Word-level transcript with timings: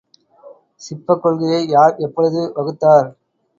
சிப்பக் 0.81 1.21
கொள்கையை 1.21 1.61
யார் 1.67 1.95
எப்பொழுது 1.99 2.41
வகுத்தார்? 2.57 3.09